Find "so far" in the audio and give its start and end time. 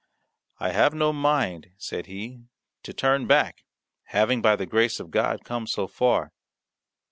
5.67-6.33